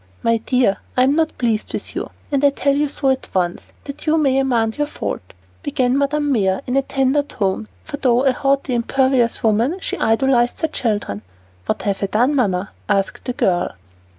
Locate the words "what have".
11.67-12.01